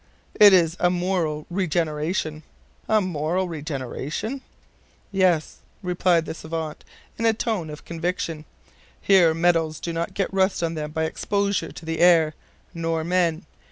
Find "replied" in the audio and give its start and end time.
5.83-6.25